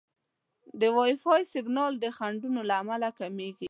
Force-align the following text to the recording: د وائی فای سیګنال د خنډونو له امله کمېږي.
د 0.79 0.81
وائی 0.95 1.15
فای 1.23 1.41
سیګنال 1.51 1.93
د 1.99 2.05
خنډونو 2.17 2.59
له 2.69 2.75
امله 2.81 3.09
کمېږي. 3.19 3.59